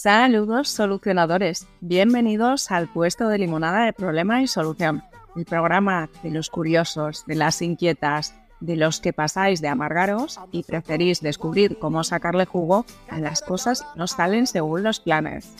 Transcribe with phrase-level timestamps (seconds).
[0.00, 5.02] Saludos solucionadores, bienvenidos al puesto de limonada de problema y solución,
[5.34, 10.62] el programa de los curiosos, de las inquietas, de los que pasáis de amargaros y
[10.62, 15.52] preferís descubrir cómo sacarle jugo a las cosas que no salen según los planes.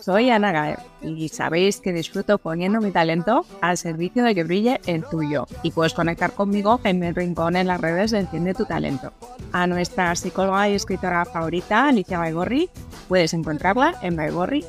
[0.00, 4.80] Soy Ana Gaer y sabéis que disfruto poniendo mi talento al servicio de que brille
[4.86, 8.64] el tuyo y puedes conectar conmigo en mi rincón en las redes de Enciende tu
[8.64, 9.12] Talento.
[9.52, 12.70] A nuestra psicóloga y escritora favorita, Alicia Baigorri,
[13.08, 14.64] puedes encontrarla en Baigorri.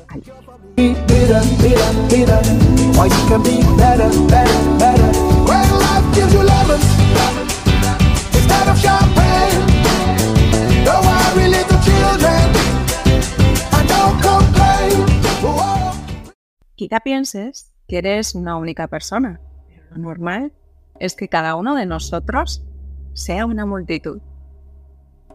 [16.76, 20.52] Quizá pienses que eres una única persona, pero lo normal
[21.00, 22.66] es que cada uno de nosotros
[23.14, 24.20] sea una multitud.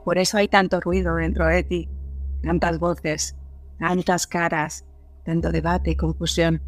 [0.06, 1.90] Por eso hay tanto ruido dentro de ti,
[2.44, 3.36] tantas voces,
[3.80, 4.86] tantas caras,
[5.26, 6.62] tanto debate y confusión.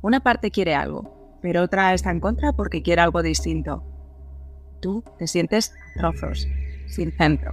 [0.00, 3.84] Una parte quiere algo, pero otra está en contra porque quiere algo distinto.
[4.80, 6.48] Tú te sientes trozos,
[6.86, 7.50] sin centro.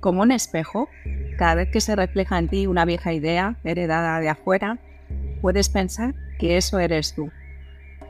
[0.00, 0.88] Como un espejo,
[1.38, 4.80] cada vez que se refleja en ti una vieja idea heredada de afuera,
[5.44, 7.30] puedes pensar que eso eres tú.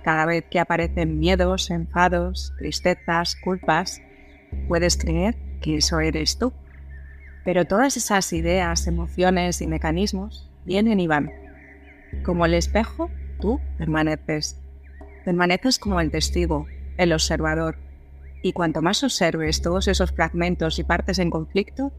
[0.04, 4.00] Cada vez que aparecen miedos, enfados, tristezas, culpas,
[4.68, 6.52] puedes creer que eso eres tú.
[7.44, 11.32] Pero todas esas ideas, emociones y mecanismos vienen y van.
[12.22, 13.10] Como el espejo,
[13.40, 14.60] tú permaneces.
[15.24, 17.78] Permaneces como el testigo, el observador.
[18.44, 21.92] Y cuanto más observes todos esos fragmentos y partes en conflicto,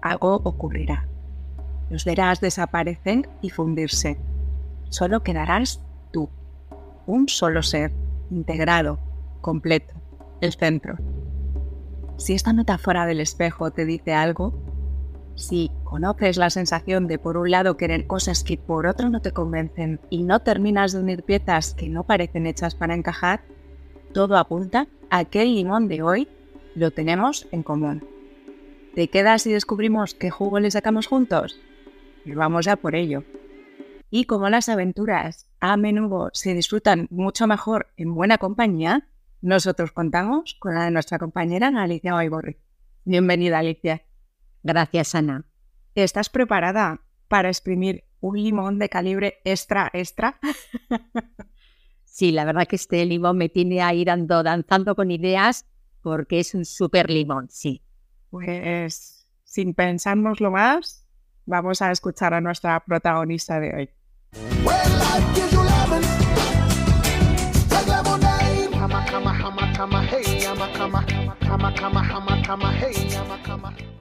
[0.00, 1.06] algo ocurrirá.
[1.90, 4.16] Los verás desaparecer y fundirse
[4.90, 5.80] solo quedarás
[6.12, 6.28] tú,
[7.06, 7.92] un solo ser,
[8.30, 8.98] integrado,
[9.40, 9.94] completo,
[10.40, 10.98] el centro.
[12.18, 14.52] Si esta metáfora del espejo te dice algo,
[15.36, 19.32] si conoces la sensación de por un lado querer cosas que por otro no te
[19.32, 23.42] convencen y no terminas de unir piezas que no parecen hechas para encajar,
[24.12, 26.28] todo apunta a que el limón de hoy
[26.74, 28.04] lo tenemos en común.
[28.94, 31.58] ¿Te quedas y descubrimos qué jugo le sacamos juntos?
[32.24, 33.24] Y vamos ya por ello
[34.10, 39.08] y como las aventuras a menudo se disfrutan mucho mejor en buena compañía,
[39.40, 42.58] nosotros contamos con la de nuestra compañera Alicia Baiborri.
[43.04, 44.02] Bienvenida, Alicia.
[44.62, 45.44] Gracias, Ana.
[45.94, 50.38] ¿Estás preparada para exprimir un limón de calibre extra, extra?
[52.04, 55.66] sí, la verdad que este limón me tiene a ir danzando con ideas
[56.02, 57.82] porque es un súper limón, sí.
[58.30, 61.06] Pues sin pensárnoslo más,
[61.46, 63.90] vamos a escuchar a nuestra protagonista de hoy.
[64.32, 64.38] Y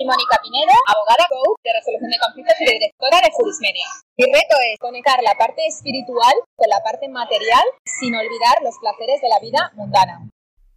[0.05, 3.87] Mónica Pinedo, abogada coach de resolución de conflictos y directora de Jurismedia.
[4.17, 9.19] Mi reto es conectar la parte espiritual con la parte material sin olvidar los placeres
[9.21, 10.29] de la vida mundana.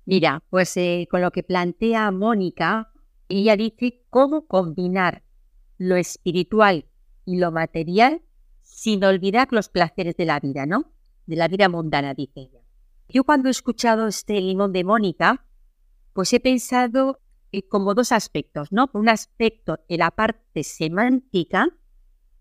[0.06, 2.90] Mira, pues eh, con lo que plantea Mónica,
[3.28, 5.24] ella dice cómo combinar
[5.76, 6.86] lo espiritual
[7.26, 8.22] y lo material
[8.72, 10.90] sin olvidar los placeres de la vida, ¿no?
[11.26, 12.60] De la vida mundana, dice ella.
[13.08, 15.44] Yo cuando he escuchado este limón de Mónica,
[16.14, 17.20] pues he pensado
[17.68, 18.90] como dos aspectos, ¿no?
[18.90, 21.68] Por un aspecto en la parte semántica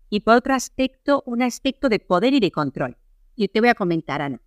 [0.08, 2.96] y por otro aspecto un aspecto de poder y de control.
[3.36, 4.40] Yo te voy a comentar, Ana.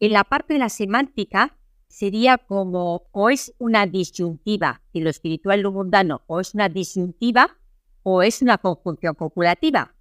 [0.00, 1.56] En la parte de la semántica
[1.86, 6.68] sería como o es una disyuntiva de lo espiritual y lo mundano, o es una
[6.68, 7.56] disyuntiva
[8.02, 9.95] o es una conjunción copulativa.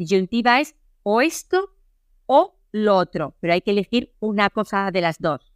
[0.00, 1.76] Disyuntiva es o esto
[2.24, 5.52] o lo otro, pero hay que elegir una cosa de las dos.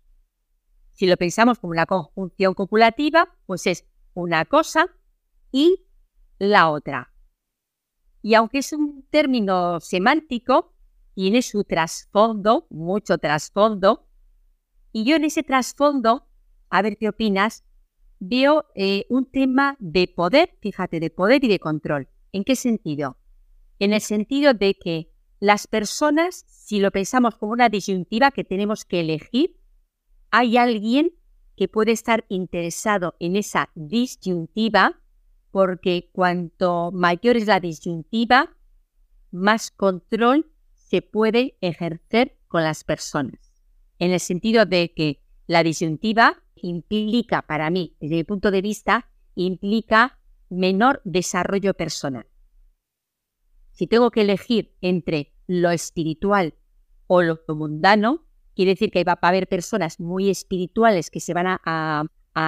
[0.93, 4.95] Si lo pensamos como una conjunción copulativa, pues es una cosa
[5.51, 5.87] y
[6.39, 7.15] la otra.
[8.21, 10.75] Y aunque es un término semántico,
[11.15, 14.07] tiene su trasfondo, mucho trasfondo,
[14.93, 16.29] y yo en ese trasfondo,
[16.69, 17.65] a ver qué opinas,
[18.21, 22.09] veo eh, un tema de poder, fíjate, de poder y de control.
[22.31, 23.17] ¿En qué sentido?
[23.79, 25.11] En el sentido de que
[25.41, 29.57] las personas, si lo pensamos como una disyuntiva que tenemos que elegir,
[30.31, 31.13] hay alguien
[31.57, 35.01] que puede estar interesado en esa disyuntiva
[35.51, 38.57] porque cuanto mayor es la disyuntiva,
[39.31, 43.53] más control se puede ejercer con las personas.
[43.99, 49.09] En el sentido de que la disyuntiva implica, para mí, desde mi punto de vista,
[49.37, 50.19] implica
[50.49, 52.27] menor desarrollo personal
[53.75, 56.55] si tengo que elegir entre lo espiritual
[57.07, 58.25] o lo mundano,
[58.55, 62.05] quiere decir que va a haber personas muy espirituales que se van a,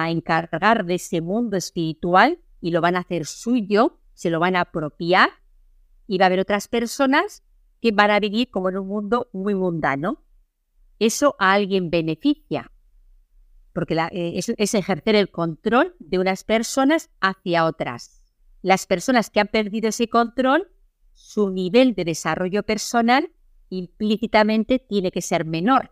[0.09, 4.61] encargar de ese mundo espiritual y lo van a hacer suyo, se lo van a
[4.61, 5.29] apropiar
[6.07, 7.43] Y va a haber otras personas
[7.81, 10.23] que van a vivir como en un mundo muy mundano.
[10.99, 12.71] Eso a alguien beneficia,
[13.73, 18.23] porque eh, es, ejercer el control de unas personas hacia otras.
[18.61, 20.69] Las personas que han perdido ese control,
[21.17, 23.31] su nivel de desarrollo personal
[23.69, 25.91] implícitamente tiene que ser menor.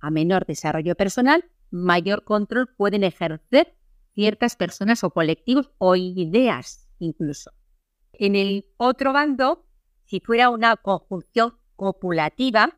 [0.00, 3.76] A menor desarrollo personal, mayor control pueden ejercer
[4.14, 7.52] ciertas personas o colectivos o ideas incluso.
[8.12, 9.64] En el otro bando,
[10.06, 12.76] si fuera una conjunción copulativa,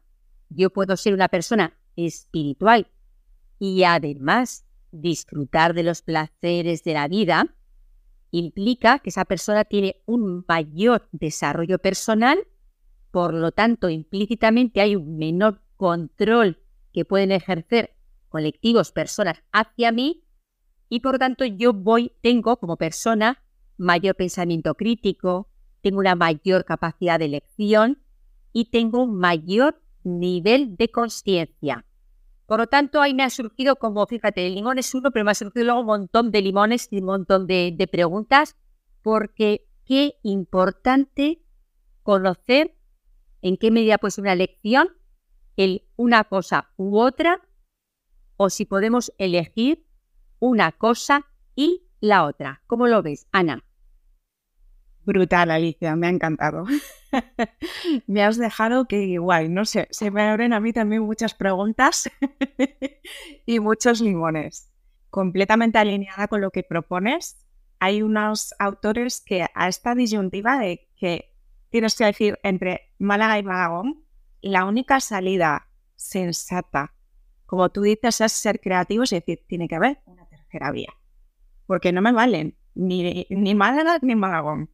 [0.50, 2.88] yo puedo ser una persona espiritual
[3.58, 7.56] y además disfrutar de los placeres de la vida,
[8.30, 12.46] implica que esa persona tiene un mayor desarrollo personal,
[13.10, 16.60] por lo tanto implícitamente hay un menor control
[16.92, 17.94] que pueden ejercer
[18.28, 20.24] colectivos, personas hacia mí,
[20.88, 23.42] y por lo tanto yo voy, tengo como persona
[23.76, 25.48] mayor pensamiento crítico,
[25.80, 28.02] tengo una mayor capacidad de elección
[28.52, 31.84] y tengo un mayor nivel de conciencia.
[32.46, 35.32] Por lo tanto, ahí me ha surgido como, fíjate, el limón es uno, pero me
[35.32, 38.56] ha surgido luego un montón de limones y un montón de, de preguntas,
[39.02, 41.42] porque qué importante
[42.02, 42.76] conocer
[43.42, 44.88] en qué medida puede ser una elección
[45.56, 47.40] el una cosa u otra,
[48.36, 49.86] o si podemos elegir
[50.38, 52.62] una cosa y la otra.
[52.66, 53.65] ¿Cómo lo ves, Ana?
[55.06, 56.64] Brutal, Alicia, me ha encantado.
[58.08, 62.10] me has dejado que igual, no sé, se me abren a mí también muchas preguntas
[63.46, 64.72] y muchos limones.
[65.08, 67.38] Completamente alineada con lo que propones,
[67.78, 71.32] hay unos autores que a esta disyuntiva de que
[71.70, 74.04] tienes que decir entre Málaga y Malagón,
[74.42, 76.94] la única salida sensata,
[77.46, 80.92] como tú dices, es ser creativos y decir, tiene que haber una tercera vía.
[81.66, 84.70] Porque no me valen ni, ni Málaga ni Malagón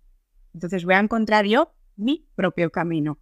[0.55, 3.19] entonces voy a encontrar yo mi propio camino.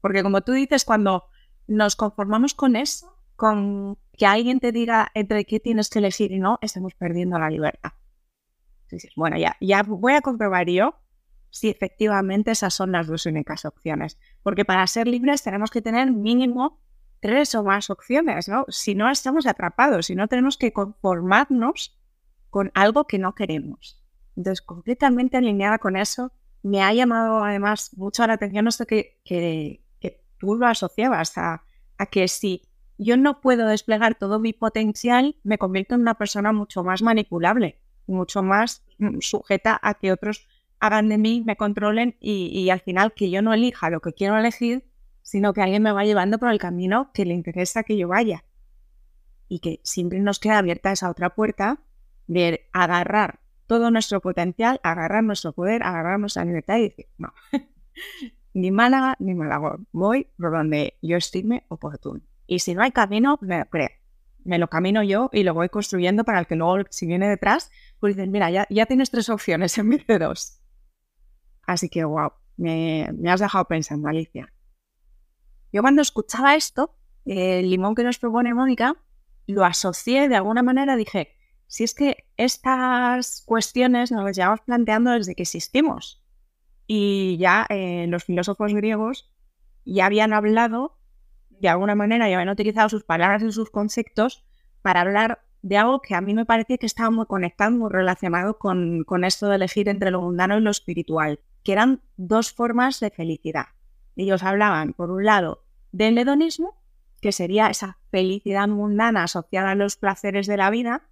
[0.00, 1.24] Porque como tú dices, cuando
[1.66, 6.38] nos conformamos con eso, con que alguien te diga entre qué tienes que elegir y
[6.38, 7.92] no, estamos perdiendo la libertad.
[9.16, 10.94] Bueno, ya voy a comprobar yo
[11.50, 14.18] si efectivamente esas son las dos únicas opciones.
[14.42, 16.82] Porque para ser libres tenemos que tener mínimo
[17.20, 18.66] tres o más opciones, ¿no?
[18.68, 21.98] Si no, estamos atrapados, si no, tenemos que conformarnos
[22.50, 24.04] con algo que no queremos.
[24.36, 26.32] Entonces, completamente alineada con eso,
[26.66, 29.80] me ha llamado además mucho la atención esto que, que,
[30.38, 31.62] tú lo asociabas a,
[32.10, 32.62] que si
[32.98, 37.78] yo no puedo desplegar todo mi potencial, me convierto en una persona mucho más manipulable,
[38.06, 40.48] mucho más mm, sujeta a que otros
[40.80, 44.36] hagan de mí, me controlen y al final que yo no elija lo que quiero
[44.36, 44.84] elegir,
[45.22, 48.44] sino que alguien me va llevando por el camino que le interesa que yo vaya.
[49.48, 51.78] Y que siempre nos queda abierta esa otra puerta
[52.26, 57.32] de agarrar todo nuestro potencial, agarrar nuestro poder, agarrar nuestra libertad y decir, no,
[58.54, 62.20] ni Málaga ni Malagón, voy por donde yo estime oportuno.
[62.46, 63.66] Y si no hay camino, me lo
[64.44, 67.70] Me lo camino yo y lo voy construyendo para el que luego, si viene detrás,
[67.98, 70.60] pues dicen, mira, ya, ya tienes tres opciones en vez de dos.
[71.66, 74.52] Así que, wow, me, me has dejado pensando, Alicia.
[75.72, 78.96] Yo cuando escuchaba esto, el limón que nos propone Mónica,
[79.46, 81.35] lo asocié de alguna manera, dije,
[81.66, 86.22] si es que estas cuestiones nos las llevamos planteando desde que existimos.
[86.86, 89.32] Y ya eh, los filósofos griegos
[89.84, 90.96] ya habían hablado,
[91.50, 94.44] de alguna manera, ya habían utilizado sus palabras y sus conceptos
[94.82, 98.58] para hablar de algo que a mí me parece que estaba muy conectado, muy relacionado
[98.58, 103.00] con, con esto de elegir entre lo mundano y lo espiritual, que eran dos formas
[103.00, 103.66] de felicidad.
[104.14, 106.76] Ellos hablaban, por un lado, del hedonismo,
[107.20, 111.08] que sería esa felicidad mundana asociada a los placeres de la vida,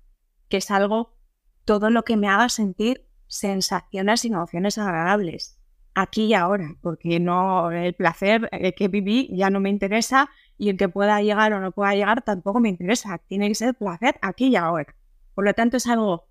[0.48, 1.16] que es algo,
[1.64, 5.58] todo lo que me haga sentir sensaciones y emociones agradables,
[5.94, 10.76] aquí y ahora, porque no el placer que viví ya no me interesa y el
[10.76, 14.48] que pueda llegar o no pueda llegar tampoco me interesa, tiene que ser placer aquí
[14.48, 14.94] y ahora.
[15.34, 16.28] Por lo tanto, es algo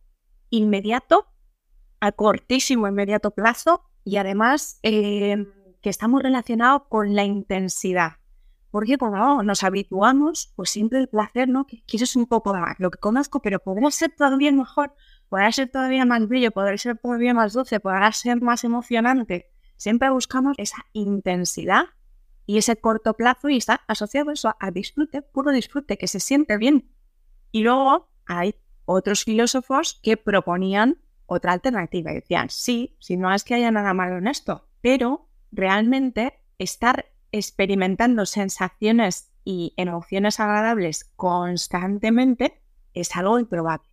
[0.49, 1.27] inmediato,
[1.99, 5.45] a cortísimo, inmediato plazo y además eh,
[5.81, 8.13] que está muy relacionado con la intensidad
[8.73, 11.67] porque como nos habituamos, pues siempre el placer, ¿no?
[11.67, 14.95] Que quieres un poco lo que conozco, pero podrá ser todavía mejor,
[15.29, 19.51] podrá ser todavía más brillo, podrá ser todavía más dulce, podrá ser más emocionante.
[19.77, 21.83] Siempre buscamos esa intensidad
[22.47, 26.57] y ese corto plazo y está asociado eso a disfrute, puro disfrute, que se siente
[26.57, 26.89] bien.
[27.51, 33.43] Y luego hay otros filósofos que proponían otra alternativa y decían, sí, si no es
[33.43, 42.61] que haya nada malo en esto, pero realmente estar experimentando sensaciones y emociones agradables constantemente
[42.93, 43.89] es algo improbable.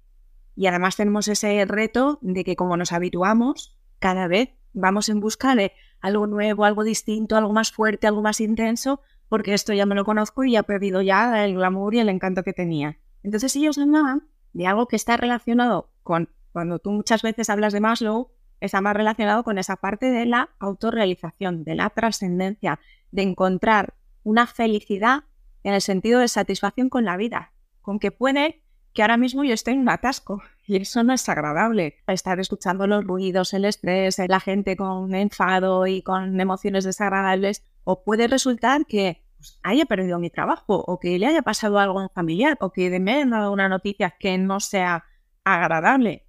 [0.55, 5.57] Y además tenemos ese reto de que como nos habituamos, cada vez vamos en busca
[5.57, 9.95] de algo nuevo, algo distinto, algo más fuerte, algo más intenso, porque esto ya me
[9.95, 12.99] lo conozco y ya he perdido ya el glamour y el encanto que tenía.
[13.23, 17.81] Entonces ellos hablaban de algo que está relacionado con, cuando tú muchas veces hablas de
[17.81, 18.31] Maslow,
[18.61, 24.47] está más relacionado con esa parte de la autorrealización, de la trascendencia, de encontrar una
[24.47, 25.25] felicidad
[25.63, 28.63] en el sentido de satisfacción con la vida, con que puede
[28.93, 31.97] que ahora mismo yo estoy en un atasco y eso no es agradable.
[32.07, 38.03] Estar escuchando los ruidos, el estrés, la gente con enfado y con emociones desagradables, o
[38.03, 42.11] puede resultar que pues, haya perdido mi trabajo o que le haya pasado algo en
[42.11, 45.05] familiar o que me hayan dado una noticia que no sea
[45.45, 46.27] agradable.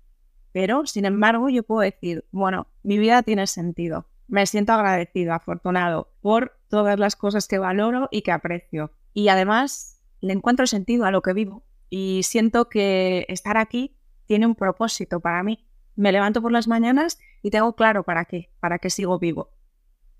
[0.51, 4.07] Pero, sin embargo, yo puedo decir, bueno, mi vida tiene sentido.
[4.27, 8.91] Me siento agradecido, afortunado por todas las cosas que valoro y que aprecio.
[9.13, 14.47] Y además le encuentro sentido a lo que vivo y siento que estar aquí tiene
[14.47, 15.67] un propósito para mí.
[15.95, 19.51] Me levanto por las mañanas y tengo claro para qué, para qué sigo vivo.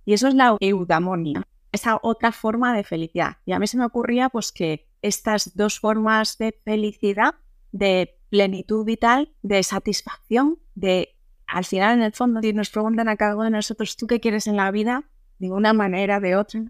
[0.03, 3.37] Y eso es la eudamonia, esa otra forma de felicidad.
[3.45, 7.35] Y a mí se me ocurría pues que estas dos formas de felicidad,
[7.71, 11.15] de plenitud vital, de satisfacción, de
[11.47, 14.19] al final en el fondo si nos preguntan a cada uno de nosotros, ¿tú qué
[14.19, 15.09] quieres en la vida?
[15.37, 16.61] De una manera, de otra,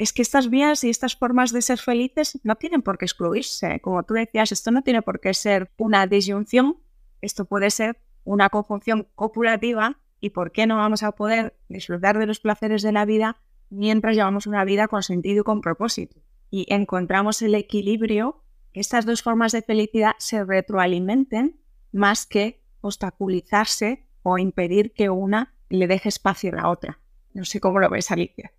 [0.00, 3.80] es que estas vías y estas formas de ser felices no tienen por qué excluirse.
[3.80, 6.78] Como tú decías, esto no tiene por qué ser una disyunción,
[7.20, 12.24] esto puede ser una conjunción copulativa y por qué no vamos a poder disfrutar de
[12.24, 16.16] los placeres de la vida mientras llevamos una vida con sentido y con propósito.
[16.50, 18.42] Y encontramos el equilibrio,
[18.72, 21.60] estas dos formas de felicidad se retroalimenten
[21.92, 27.00] más que obstaculizarse o impedir que una le deje espacio a la otra.
[27.32, 28.52] No sé cómo lo ves, Alicia.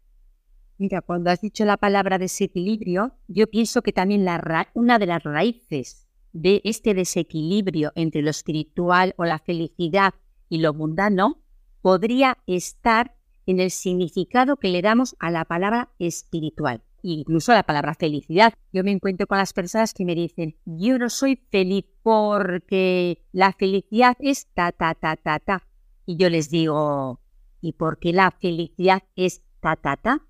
[0.77, 5.23] Mira, cuando has dicho la palabra desequilibrio, yo pienso que también la una de las
[5.23, 10.13] raíces de este desequilibrio entre lo espiritual o la felicidad
[10.49, 11.41] y lo mundano
[11.81, 13.15] podría estar
[13.45, 18.53] en el significado que le damos a la palabra espiritual, incluso la palabra felicidad.
[18.71, 23.53] Yo me encuentro con las personas que me dicen, yo no soy feliz porque la
[23.53, 25.67] felicidad es ta, ta, ta, ta, ta.
[26.05, 27.19] Y yo les digo,
[27.61, 30.25] ¿y por qué la felicidad es ta, ta, ta?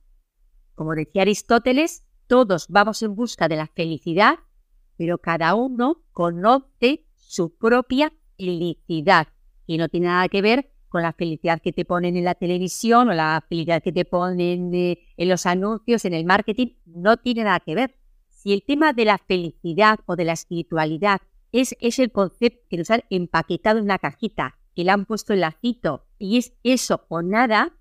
[0.75, 4.39] Como decía Aristóteles, todos vamos en busca de la felicidad,
[4.97, 9.27] pero cada uno conoce su propia felicidad
[9.65, 13.07] y no tiene nada que ver con la felicidad que te ponen en la televisión
[13.07, 17.45] o la felicidad que te ponen eh, en los anuncios, en el marketing, no tiene
[17.45, 17.95] nada que ver.
[18.27, 21.21] Si el tema de la felicidad o de la espiritualidad
[21.53, 25.31] es, es el concepto que nos han empaquetado en una cajita, que le han puesto
[25.31, 27.73] el lacito y es eso o nada,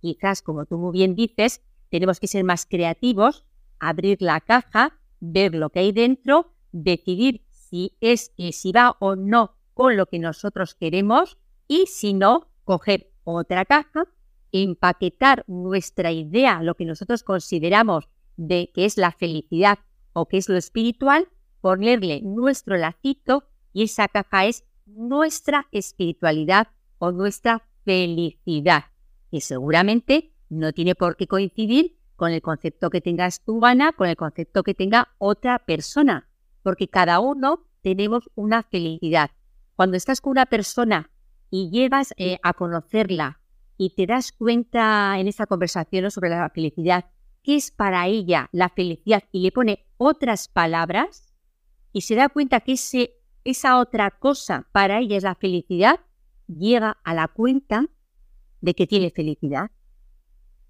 [0.00, 3.44] quizás como tú muy bien dices, tenemos que ser más creativos,
[3.78, 9.54] abrir la caja, ver lo que hay dentro, decidir si es si va o no
[9.74, 11.38] con lo que nosotros queremos
[11.68, 14.04] y si no, coger otra caja,
[14.52, 19.78] empaquetar nuestra idea, lo que nosotros consideramos de que es la felicidad
[20.12, 21.28] o que es lo espiritual,
[21.62, 28.84] ponerle nuestro lacito y esa caja es nuestra espiritualidad o nuestra felicidad,
[29.30, 34.08] que seguramente no tiene por qué coincidir con el concepto que tengas tú, Ana, con
[34.08, 36.28] el concepto que tenga otra persona,
[36.62, 39.30] porque cada uno tenemos una felicidad.
[39.74, 41.10] Cuando estás con una persona
[41.50, 43.40] y llegas eh, a conocerla
[43.76, 47.06] y te das cuenta en esta conversación sobre la felicidad,
[47.42, 51.32] qué es para ella la felicidad y le pone otras palabras
[51.92, 53.14] y se da cuenta que ese,
[53.44, 56.00] esa otra cosa para ella es la felicidad,
[56.46, 57.86] llega a la cuenta
[58.60, 59.70] de que tiene felicidad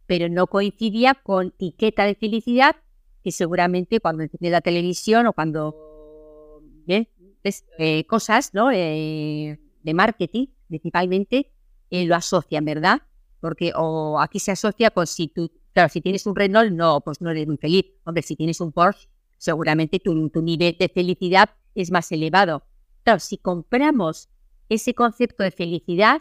[0.08, 2.76] pero no coincidía con etiqueta de felicidad
[3.22, 8.70] que seguramente cuando enciendes la televisión o cuando ves eh, cosas ¿no?
[8.72, 11.50] Eh, de marketing principalmente
[11.90, 13.02] eh, lo asocian, ¿verdad?
[13.40, 17.20] Porque o aquí se asocia con si tú, claro, si tienes un Renault, no, pues
[17.20, 17.86] no eres muy feliz.
[18.04, 22.64] Hombre, si tienes un Porsche, seguramente tu, tu nivel de felicidad es más elevado.
[23.04, 24.28] Claro, si compramos
[24.68, 26.20] ese concepto de felicidad,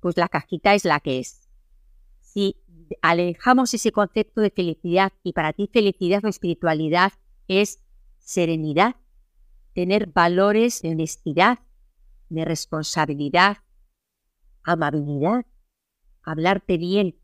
[0.00, 1.48] pues la cajita es la que es.
[2.20, 2.56] Si
[3.00, 7.12] alejamos ese concepto de felicidad y para ti felicidad o espiritualidad
[7.48, 7.80] es
[8.18, 8.96] serenidad,
[9.74, 11.60] tener valores de honestidad,
[12.34, 13.58] de responsabilidad,
[14.62, 15.46] amabilidad,
[16.22, 17.16] hablarte bien.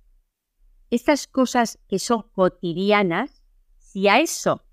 [0.90, 3.42] Estas cosas que son cotidianas,
[3.78, 4.64] si a eso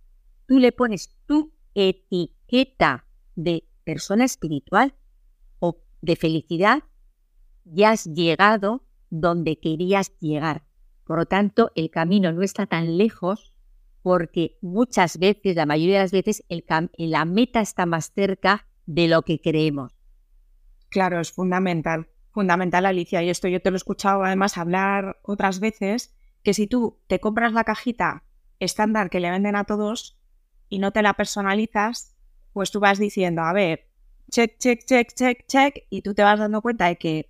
[0.47, 4.95] tú le pones tu etiqueta de persona espiritual
[5.59, 6.83] o de felicidad,
[7.65, 10.65] ya has llegado donde querías llegar.
[11.05, 13.53] Por lo tanto, el camino no está tan lejos
[14.01, 16.43] porque muchas veces, la mayoría de las veces,
[16.97, 19.94] la meta está más cerca de lo que creemos.
[20.95, 25.59] Claro, es fundamental, fundamental, Alicia, y esto yo te lo he escuchado además hablar otras
[25.59, 28.23] veces, que si tú te compras la cajita
[28.61, 30.17] estándar que le venden a todos
[30.69, 32.15] y no te la personalizas,
[32.53, 33.89] pues tú vas diciendo, a ver,
[34.31, 37.29] check, check, check, check, check, y tú te vas dando cuenta de que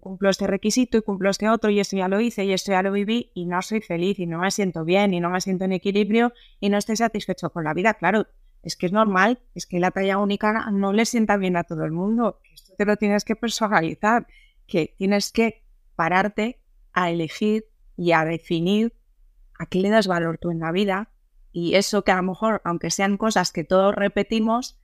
[0.00, 2.82] cumplo este requisito y cumplo este otro y esto ya lo hice y esto ya
[2.82, 5.66] lo viví y no soy feliz y no me siento bien y no me siento
[5.66, 7.92] en equilibrio y no estoy satisfecho con la vida.
[7.92, 8.28] Claro,
[8.62, 11.84] es que es normal, es que la talla única no le sienta bien a todo
[11.84, 12.40] el mundo.
[12.76, 14.26] Te lo tienes que personalizar,
[14.66, 15.64] que tienes que
[15.94, 16.60] pararte
[16.92, 17.66] a elegir
[17.96, 18.94] y a definir
[19.58, 21.10] a qué le das valor tú en la vida
[21.54, 24.76] y eso que a lo mejor, aunque sean cosas que todos repetimos,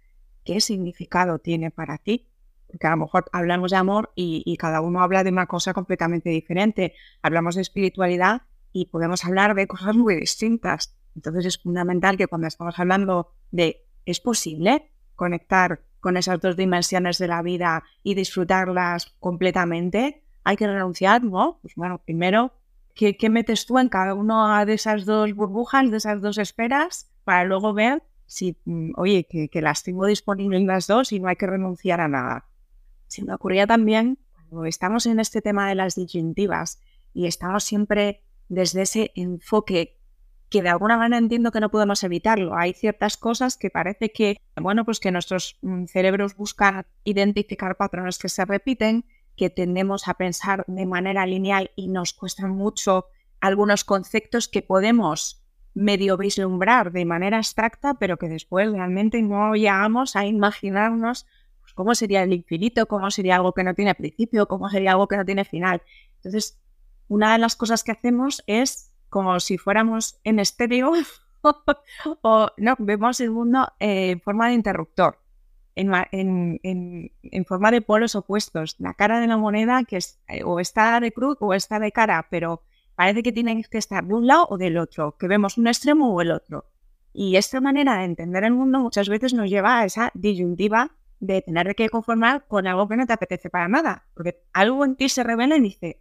[0.44, 2.28] ¿qué significado tiene para ti?
[2.68, 6.30] Porque a lo mejor hablamos de amor y, cada uno habla de una cosa completamente
[6.30, 6.94] diferente.
[7.22, 8.42] Hablamos de espiritualidad
[8.72, 10.96] y podemos hablar de cosas muy distintas.
[11.16, 17.18] Entonces es fundamental que cuando estamos hablando de ¿es posible conectar con esas dos dimensiones
[17.18, 20.24] de la vida y disfrutarlas completamente?
[20.44, 21.58] Hay que renunciar, ¿no?
[21.62, 22.52] Pues bueno, primero,
[22.94, 27.44] ¿qué, metes tú en cada una de esas dos burbujas, de esas dos esferas, para
[27.44, 31.46] luego ver si, mm, oye, que, las tengo disponibles las dos y no hay que
[31.46, 32.46] renunciar a nada?
[33.06, 36.80] Se me ocurría también, cuando estamos en este tema de las disyuntivas
[37.12, 39.99] y estamos siempre desde ese enfoque
[40.50, 42.56] que de alguna manera entiendo que no podemos evitarlo.
[42.56, 48.18] Hay ciertas cosas que parece que, bueno, pues que nuestros mm, cerebros buscan identificar patrones
[48.18, 49.04] que se repiten,
[49.36, 53.06] que tendemos a pensar de manera lineal y nos cuestan mucho
[53.40, 55.42] algunos conceptos que podemos
[55.72, 61.26] medio vislumbrar de manera abstracta, pero que después realmente no llegamos a imaginarnos
[61.74, 62.86] ¿Cómo sería el infinito?
[62.86, 64.46] ¿Cómo sería algo que no tiene principio?
[64.48, 65.82] ¿Cómo sería algo que no tiene final?
[66.16, 66.60] Entonces,
[67.08, 70.92] una de las cosas que hacemos es como si fuéramos en estéreo
[72.22, 75.18] o no, vemos el mundo en forma de interruptor,
[75.74, 78.76] en, forma de polos opuestos.
[78.78, 81.92] La cara de la moneda que es, eh, o está de cruz o está de
[81.92, 82.62] cara, pero
[82.94, 86.14] parece que tiene que estar de un lado o del otro, que vemos un extremo
[86.14, 86.66] o el otro.
[87.12, 91.42] Y esta manera de entender el mundo muchas veces nos lleva a esa disyuntiva de
[91.42, 95.08] tener que conformar con algo que no te apetece para nada, porque algo en ti
[95.08, 96.00] se revela y dice,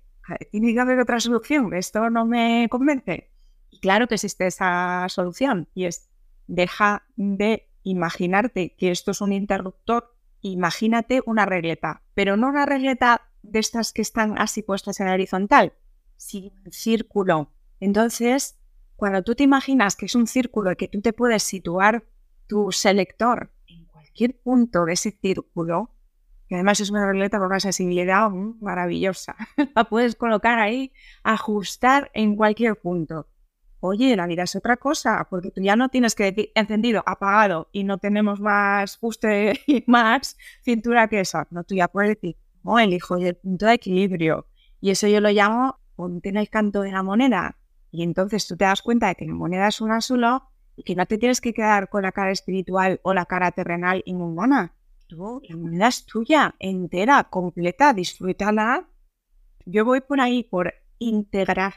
[0.51, 3.31] tiene que haber otra solución, esto no me convence.
[3.69, 6.09] Y claro que existe esa solución y es,
[6.47, 13.29] deja de imaginarte que esto es un interruptor, imagínate una regleta, pero no una regleta
[13.41, 15.73] de estas que están así puestas en horizontal,
[16.17, 17.51] sino un círculo.
[17.79, 18.59] Entonces,
[18.95, 22.03] cuando tú te imaginas que es un círculo y que tú te puedes situar
[22.47, 23.51] tu selector
[24.43, 25.91] punto de ese círculo,
[26.49, 29.35] que además es una regleta con una sensibilidad maravillosa,
[29.75, 30.91] la puedes colocar ahí,
[31.23, 33.27] ajustar en cualquier punto.
[33.81, 37.69] Oye, la vida es otra cosa, porque tú ya no tienes que decir encendido, apagado
[37.71, 41.45] y no tenemos más fuste y más cintura que eso.
[41.51, 44.47] No, tú ya puedes decir, oh, elijo el punto de equilibrio.
[44.81, 47.57] Y eso yo lo llamo ponte en el canto de la moneda.
[47.91, 50.95] Y entonces tú te das cuenta de que la moneda es una solo y que
[50.95, 54.13] no te tienes que quedar con la cara espiritual o la cara terrenal y.
[55.09, 58.87] Tú, la moneda es tuya, entera, completa, disfrútala.
[59.65, 61.73] Yo voy por ahí por integrar.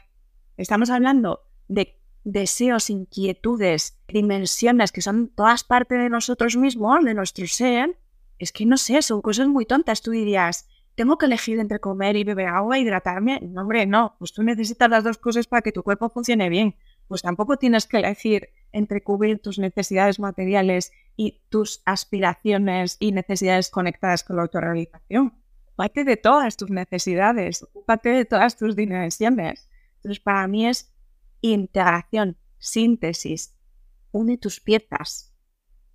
[0.55, 7.47] Estamos hablando de deseos, inquietudes, dimensiones que son todas partes de nosotros mismos, de nuestro
[7.47, 7.97] ser.
[8.37, 10.03] Es que no sé, son cosas muy tontas.
[10.03, 13.39] Tú dirías, ¿tengo que elegir entre comer y beber agua hidratarme?
[13.41, 14.15] No, hombre, no.
[14.19, 16.75] Pues tú necesitas las dos cosas para que tu cuerpo funcione bien.
[17.07, 23.69] Pues tampoco tienes que elegir entre cubrir tus necesidades materiales y tus aspiraciones y necesidades
[23.69, 25.33] conectadas con la autorrealización.
[25.67, 29.69] Ocúpate de todas tus necesidades, ocúpate de todas tus dimensiones.
[29.95, 30.93] Entonces, para mí es
[31.41, 33.55] integración, síntesis,
[34.11, 35.35] une tus piezas.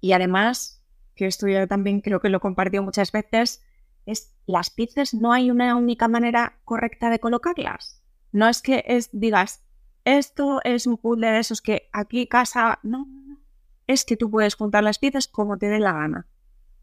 [0.01, 3.63] Y además, que esto yo también creo que lo he compartido muchas veces,
[4.07, 8.03] es las piezas no hay una única manera correcta de colocarlas.
[8.33, 9.65] No es que es, digas,
[10.05, 13.07] esto es un puzzle de esos que aquí casa, no,
[13.89, 16.29] es que tú puedes juntar las piezas como te dé la gana.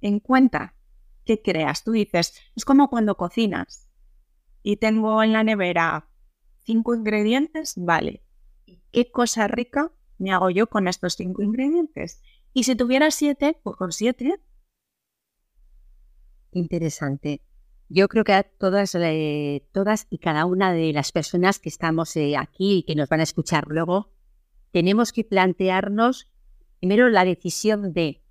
[0.02, 0.76] En cuenta
[1.24, 3.90] que creas, tú dices, es como cuando cocinas
[4.62, 6.10] y tengo en la nevera
[6.64, 8.24] cinco ingredientes, vale.
[8.92, 12.22] ¿Qué cosa rica me hago yo con estos cinco ingredientes?
[12.54, 14.42] Y si tuviera siete, pues con siete.
[16.52, 17.42] Interesante.
[17.88, 22.16] Yo creo que a todas, eh, todas y cada una de las personas que estamos
[22.16, 24.12] eh, aquí y que nos van a escuchar luego,
[24.72, 26.32] tenemos que plantearnos
[26.86, 28.22] primero la decisión de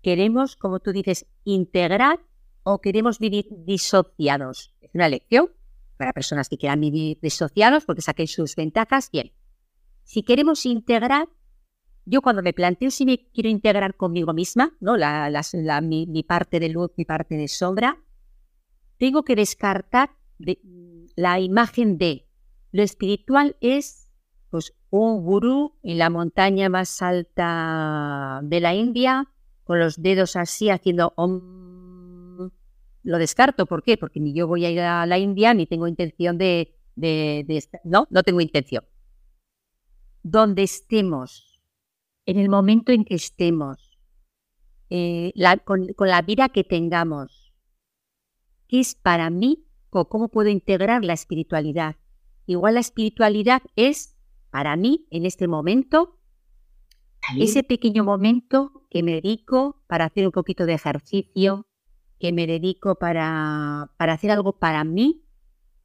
[0.00, 2.18] queremos, como tú dices, integrar
[2.62, 4.74] o queremos vivir disociados.
[4.80, 5.50] Es una lección
[5.98, 9.10] para personas que quieran vivir disociados porque saquen sus ventajas.
[9.12, 9.30] Bien,
[10.04, 11.28] si queremos integrar,
[12.06, 14.96] yo cuando me planteo si me quiero integrar conmigo misma, ¿no?
[14.96, 15.30] La,
[15.82, 18.02] mi parte de luz, mi parte de sombra,
[18.96, 20.58] tengo que descartar de,
[21.14, 22.26] la imagen de
[22.72, 24.07] lo espiritual es
[24.50, 29.28] pues un gurú en la montaña más alta de la India
[29.64, 31.12] con los dedos así haciendo
[33.02, 33.96] lo descarto, ¿por qué?
[33.96, 38.06] Porque ni yo voy a ir a la India ni tengo intención de, de, no,
[38.10, 38.84] no tengo intención.
[40.22, 41.58] Donde estemos,
[42.26, 43.98] en el momento en que estemos,
[44.90, 45.32] eh,
[45.64, 47.54] con, con la vida que tengamos,
[48.68, 51.96] ¿qué es para mí o cómo puedo integrar la espiritualidad?
[52.46, 54.17] Igual la espiritualidad es,
[54.50, 56.18] para mí, en este momento,
[57.36, 61.66] ese pequeño momento que me dedico para hacer un poquito de ejercicio,
[62.18, 65.24] que me dedico para, para hacer algo para mí,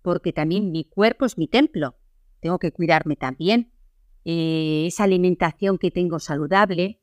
[0.02, 1.95] porque también mi cuerpo es mi templo.
[2.39, 3.71] Tengo que cuidarme también.
[4.26, 7.02] Eh, esa alimentación que tengo saludable,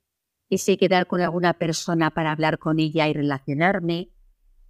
[0.49, 4.11] ese quedar con alguna persona para hablar con ella y relacionarme,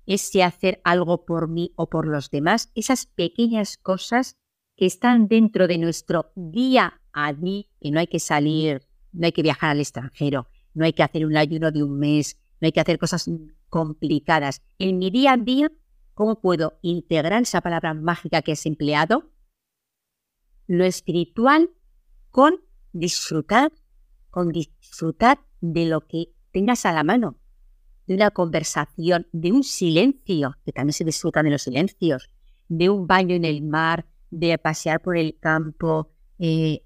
[0.07, 4.37] ese hacer algo por mí o por los demás, esas pequeñas cosas
[4.81, 8.81] que están dentro de nuestro día a día, que no hay que salir,
[9.12, 12.38] no hay que viajar al extranjero, no hay que hacer un ayuno de un mes,
[12.62, 13.31] no hay que hacer cosas
[13.69, 14.62] complicadas.
[14.79, 15.71] En mi día a día,
[16.14, 19.31] ¿cómo puedo integrar esa palabra mágica que has empleado?
[20.66, 21.69] Lo espiritual
[22.31, 22.61] con
[22.95, 23.73] disfrutar,
[24.31, 27.37] con disfrutar de lo que tengas a la mano,
[28.07, 32.31] de una conversación, de un silencio, que también se disfruta de los silencios,
[32.69, 36.85] de un baño en el mar, de pasear por el campo, eh,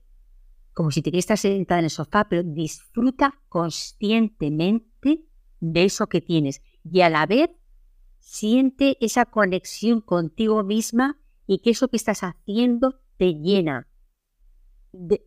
[0.73, 5.25] como si te estar sentada en el sofá, pero disfruta conscientemente
[5.61, 7.51] de eso que tienes y a la vez
[8.19, 13.87] siente esa conexión contigo misma y que eso que estás haciendo te llena.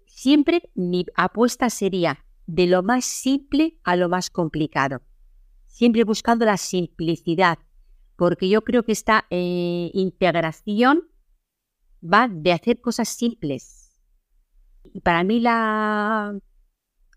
[0.06, 5.02] siempre mi apuesta sería de lo más simple a lo más complicado,
[5.66, 7.60] siempre buscando la simplicidad,
[8.16, 11.04] porque yo creo que esta eh, integración
[12.02, 13.98] va de hacer cosas simples.
[14.94, 16.38] Y para mí la,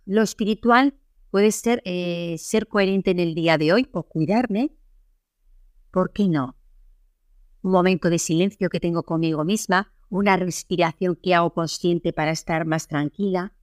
[0.06, 0.94] lo espiritual
[1.30, 4.76] puede ser eh, ser coherente en el día de hoy o cuidarme.
[5.90, 6.56] ¿Por qué no?
[7.62, 12.64] Un momento de silencio que tengo conmigo misma, una respiración que hago consciente para estar
[12.64, 13.54] más tranquila.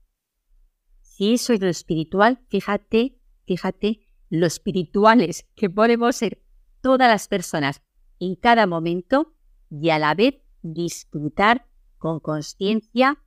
[1.02, 4.00] Si eso es lo espiritual, fíjate, fíjate
[4.30, 6.42] lo espirituales que podemos ser
[6.80, 7.82] todas las personas
[8.20, 9.34] en cada momento
[9.70, 10.36] y a la vez
[10.74, 11.66] disfrutar
[11.98, 13.22] con conciencia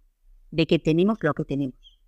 [0.52, 2.00] de que tenemos lo que tenemos.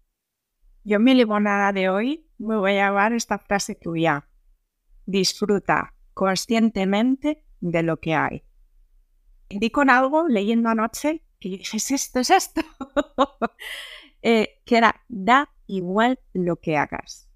[0.84, 4.28] Yo mi limonada de hoy me voy a llevar esta frase tuya.
[5.06, 8.44] Disfruta conscientemente de lo que hay.
[9.50, 12.62] Di con algo leyendo anoche que dije, es esto, es esto.
[14.26, 17.28] Eh, que era, da igual lo que hagas.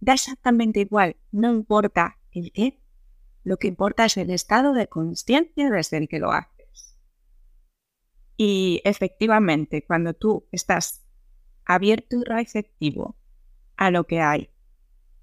[0.00, 2.82] Da exactamente igual, no importa el qué.
[3.44, 6.55] Lo que importa es el estado de conciencia desde el que lo haces.
[8.36, 11.06] Y efectivamente, cuando tú estás
[11.64, 13.16] abierto y receptivo
[13.76, 14.50] a lo que hay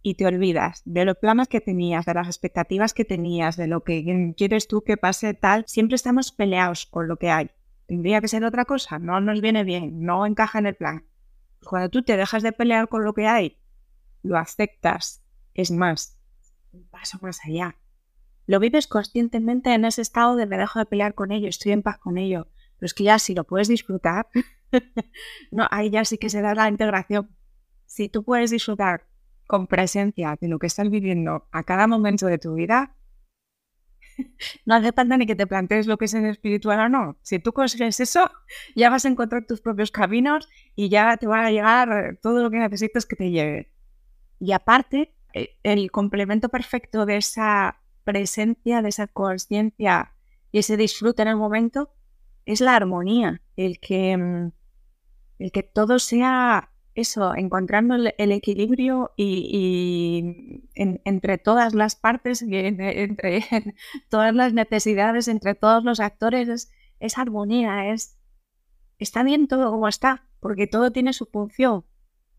[0.01, 3.83] y te olvidas de los planes que tenías, de las expectativas que tenías, de lo
[3.83, 7.51] que quieres tú que pase tal, siempre estamos peleados con lo que hay.
[7.87, 11.05] Tendría que ser otra cosa, no nos viene bien, no encaja en el plan.
[11.63, 13.57] Cuando tú te dejas de pelear con lo que hay,
[14.23, 15.23] lo aceptas,
[15.53, 16.19] es más,
[16.73, 17.77] un paso más allá.
[18.45, 21.81] Lo vives conscientemente en ese estado de me dejo de pelear con ello, estoy en
[21.81, 22.47] paz con ello,
[22.85, 24.27] es que ya si lo puedes disfrutar,
[25.71, 27.29] ahí ya sí que se da la integración.
[27.85, 29.07] Si tú puedes disfrutar
[29.47, 32.95] con presencia de lo que estás viviendo a cada momento de tu vida,
[34.65, 37.17] no hace falta ni que te plantees lo que es en espiritual o no.
[37.21, 38.31] Si tú consigues eso,
[38.75, 42.49] ya vas a encontrar tus propios caminos y ya te va a llegar todo lo
[42.49, 43.71] que necesitas que te llegue.
[44.39, 50.13] Y aparte, eh, el complemento perfecto de esa presencia, de esa conciencia
[50.51, 51.93] y ese disfrute en el momento
[52.45, 54.51] es la armonía, el que, mm,
[55.39, 63.43] el que todo sea eso, encontrando el, equilibrio y, entre todas las partes, entre
[64.09, 68.19] todas las necesidades, entre todos los actores, es, armonía, es
[68.99, 71.83] está bien todo como está, porque todo tiene su función.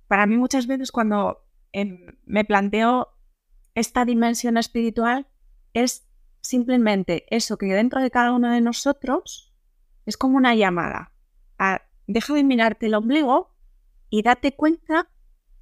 [0.06, 3.08] Para mí muchas veces cuando em, me planteo
[3.74, 5.26] esta dimensión espiritual
[5.72, 6.08] es
[6.42, 9.53] simplemente eso que dentro de cada uno de nosotros
[10.06, 11.12] es como una llamada.
[12.06, 13.54] deja de mirarte el ombligo
[14.10, 15.08] y date cuenta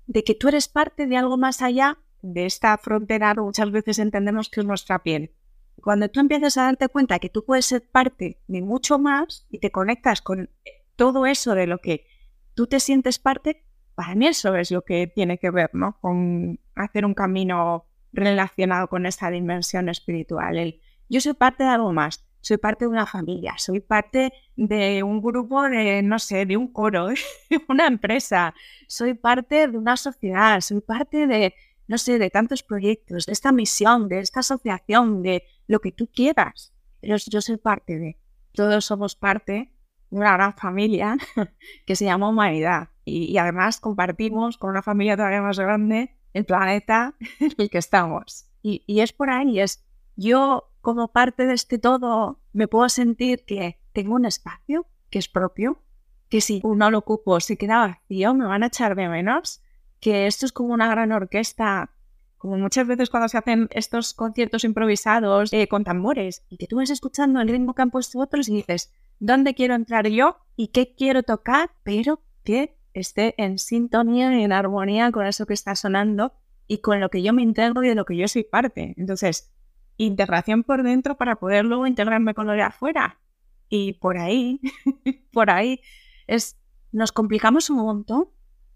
[0.06, 4.48] de que tú eres parte de algo más allá de esta frontera muchas veces entendemos
[4.48, 5.32] que es nuestra piel.
[5.76, 9.58] Cuando tú empiezas a darte cuenta que tú puedes ser parte de mucho más y
[9.58, 10.50] te conectas con
[10.96, 12.06] todo eso de lo que
[12.54, 15.98] tú te sientes parte, para mí eso es lo que tiene que ver ¿no?
[16.00, 20.78] con hacer un camino relacionado con esta dimensión espiritual.
[21.08, 25.22] yo soy parte de algo más soy parte de una familia, soy parte de un
[25.22, 27.16] grupo de, no sé, de un coro, de
[27.68, 28.52] una empresa,
[28.88, 31.54] soy parte de una sociedad, soy parte de,
[31.86, 36.08] no sé, de tantos proyectos, de esta misión, de esta asociación, de lo que tú
[36.12, 36.74] quieras.
[37.00, 38.18] Pero yo soy parte de,
[38.52, 39.72] todos somos parte
[40.10, 41.16] de una gran familia
[41.86, 42.88] que se llama humanidad.
[43.04, 48.46] Y, además compartimos con una familia todavía más grande el planeta en el que estamos.
[48.62, 49.84] Y, y es por ahí, es
[50.16, 55.28] yo como parte de este todo me puedo sentir que tengo un espacio que es
[55.28, 55.80] propio,
[56.28, 59.62] que si no lo ocupo se queda vacío, me van a echar de menos,
[60.00, 61.92] que esto es como una gran orquesta,
[62.36, 66.76] como muchas veces cuando se hacen estos conciertos improvisados eh, con tambores y que tú
[66.76, 70.68] vas escuchando el ritmo que han puesto otros y dices, ¿dónde quiero entrar yo y
[70.68, 71.70] qué quiero tocar?
[71.84, 76.32] Pero que esté en sintonía y en armonía con eso que está sonando
[76.66, 78.94] y con lo que yo me integro y de lo que yo soy parte.
[78.96, 79.52] Entonces,
[79.96, 83.20] integración por dentro para poder luego integrarme con lo de afuera.
[83.68, 84.60] Y por ahí,
[85.32, 85.80] por ahí,
[86.26, 86.58] es,
[86.92, 88.28] nos complicamos un montón,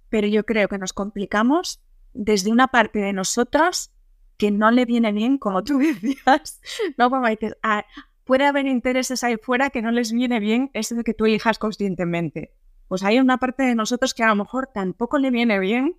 [0.08, 1.82] pero yo creo que nos complicamos
[2.14, 3.92] desde una parte de nosotras
[4.38, 6.60] que no le viene bien, como tú decías,
[6.96, 7.10] ¿no?
[7.10, 7.84] Como dices, ah,
[8.24, 12.54] puede haber intereses ahí fuera que no les viene bien eso que tú elijas conscientemente.
[12.88, 15.96] Pues hay una parte de nosotros que a lo mejor tampoco le viene bien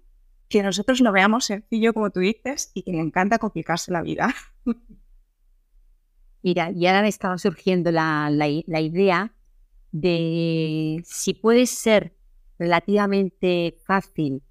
[0.50, 4.34] que nosotros lo veamos sencillo, como tú dices, y que le encanta complicarse la vida.
[6.44, 9.34] Mira, y ahora me estaba surgiendo la, idea
[9.92, 12.16] de si puede ser
[12.60, 14.44] relativamente fácil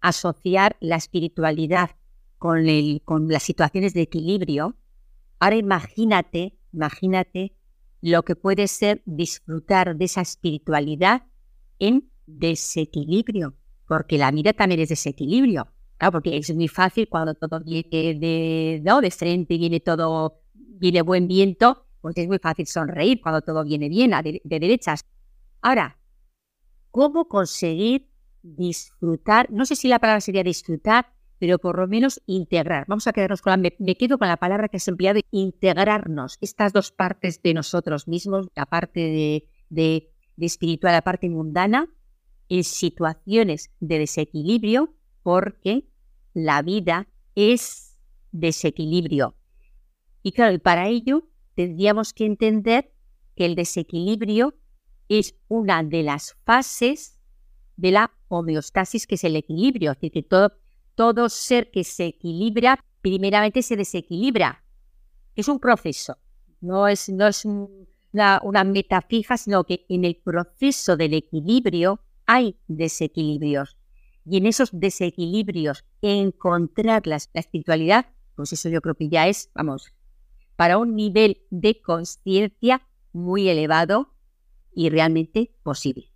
[0.00, 1.90] asociar la espiritualidad
[2.38, 4.76] con, el, con las situaciones de equilibrio.
[5.38, 7.54] Ahora imagínate, imagínate
[8.00, 11.22] lo que puede ser disfrutar de esa espiritualidad
[11.78, 13.54] en desequilibrio,
[13.86, 15.68] porque la vida también es desequilibrio.
[15.98, 19.00] Claro, porque es muy fácil cuando todo viene de, ¿no?
[19.00, 23.88] de frente, viene todo viene buen viento, pues es muy fácil sonreír cuando todo viene
[23.88, 25.04] bien, de, derechas.
[25.60, 25.98] Ahora,
[26.90, 28.10] ¿cómo conseguir
[28.42, 29.50] disfrutar?
[29.50, 32.84] No sé si la palabra sería disfrutar, pero por lo menos integrar.
[32.88, 36.72] Vamos a quedarnos con la, me, quedo con la palabra que has empleado, integrarnos, estas
[36.72, 41.88] dos partes de nosotros mismos, la parte de, de, de espiritual, la parte mundana,
[42.48, 45.88] en situaciones de desequilibrio, porque
[46.34, 47.96] la vida es
[48.32, 49.36] desequilibrio.
[50.22, 52.92] Y claro, para ello tendríamos que entender
[53.34, 54.54] que el desequilibrio
[55.08, 57.20] es una de las fases
[57.76, 59.92] de la homeostasis, que es el equilibrio.
[59.92, 60.52] Es decir, que todo,
[60.94, 64.64] todo ser que se equilibra, primeramente se desequilibra.
[65.34, 66.18] Es un proceso,
[66.60, 72.00] no es, no es una, una meta fija, sino que en el proceso del equilibrio
[72.26, 73.76] hay desequilibrios.
[74.24, 78.06] Y en esos desequilibrios encontrar la espiritualidad,
[78.36, 79.92] pues eso yo creo que ya es, vamos,
[80.62, 84.14] para un nivel de conciencia muy elevado
[84.72, 86.12] y realmente posible.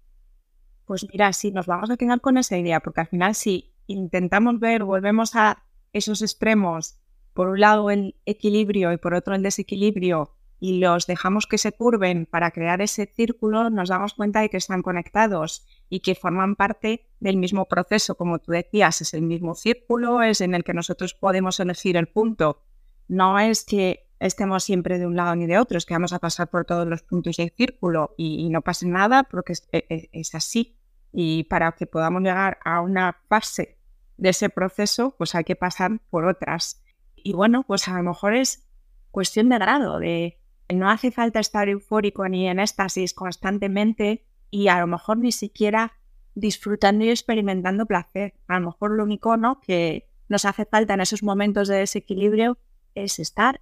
[0.85, 4.61] Pues mira, sí, nos vamos a quedar con esa idea, porque al final si intentamos
[4.61, 7.01] ver, volvemos a esos extremos,
[7.35, 11.73] por un lado el equilibrio y por otro el desequilibrio, y los dejamos que se
[11.73, 16.55] curven para crear ese círculo, nos damos cuenta de que están conectados y que forman
[16.55, 20.73] parte del mismo proceso, como tú decías, es el mismo círculo, es en el que
[20.73, 22.63] nosotros podemos elegir el punto.
[23.09, 26.19] No es que estemos siempre de un lado ni de otro, es que vamos a
[26.19, 30.35] pasar por todos los puntos del círculo y, no pase nada porque e, e, es,
[30.35, 30.77] así.
[31.13, 33.79] Y para que podamos llegar a una fase
[34.17, 36.83] de ese proceso, pues hay que pasar por otras.
[37.15, 38.67] Y bueno, pues a lo mejor es
[39.11, 40.39] cuestión de grado, de
[40.75, 45.93] no hace falta estar eufórico ni en éxtasis constantemente y a lo mejor ni siquiera
[46.35, 48.35] disfrutando y experimentando placer.
[48.49, 49.61] A lo mejor lo único ¿no?
[49.61, 52.59] que nos hace falta en esos momentos de desequilibrio
[52.95, 53.61] es estar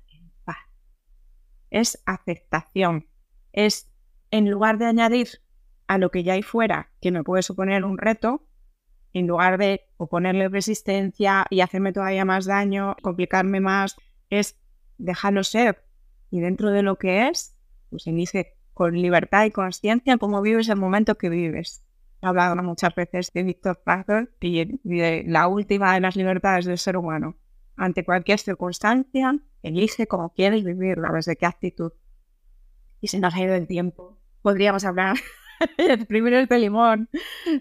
[1.74, 3.08] es aceptación.
[3.52, 3.92] Es,
[4.30, 5.28] en lugar de añadir
[5.88, 8.46] a lo que ya hay fuera, que me puede suponer un reto,
[9.12, 13.96] en lugar de oponerle resistencia y hacerme todavía más daño, complicarme más,
[14.30, 14.56] es
[14.98, 15.84] dejarlo ser.
[16.30, 17.56] Y dentro de lo que es,
[17.90, 21.84] pues elige con libertad y conciencia cómo vives el momento que vives.
[22.22, 26.78] He hablado muchas veces de Víctor Frankl y de la última de las libertades del
[26.78, 27.36] ser humano.
[27.76, 31.92] Ante cualquier circunstancia, elige como quieres vivirlo, desde qué actitud.
[33.00, 34.16] Y se nos ha ido el tiempo.
[34.42, 35.16] Podríamos hablar
[35.78, 37.08] de primero de limón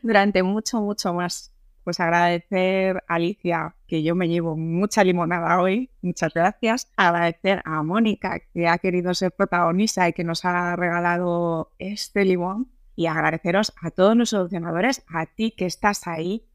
[0.01, 1.53] durante mucho, mucho más.
[1.83, 6.89] Pues agradecer a Alicia, que yo me llevo mucha limonada hoy, muchas gracias.
[6.95, 12.71] Agradecer a Mónica, que ha querido ser protagonista y que nos ha regalado este limón.
[12.95, 16.45] Y agradeceros a todos los solucionadores, a ti que estás ahí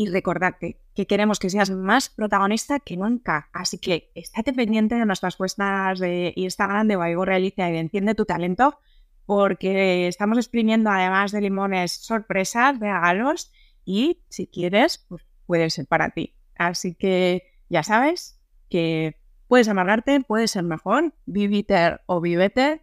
[0.00, 3.50] y recordarte que queremos que seas más protagonista que nunca.
[3.52, 8.14] Así que estate pendiente de nuestras cuestas de Instagram de Baigo Realicia y de Enciende
[8.14, 8.78] tu Talento,
[9.26, 13.52] porque estamos exprimiendo además de limones sorpresas, regalos
[13.84, 16.34] y si quieres, pues puede ser para ti.
[16.56, 19.16] Así que ya sabes que
[19.48, 22.80] puedes amargarte, puedes ser mejor, viviter o vivete.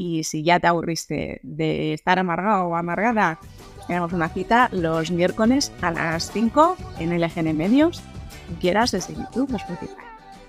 [0.00, 3.38] Y si ya te aburriste de estar amargado o amargada,
[3.86, 8.02] tenemos una cita los miércoles a las 5 en LGN Medios.
[8.48, 9.92] Si quieras desde YouTube o Spotify.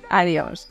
[0.10, 0.70] Adiós.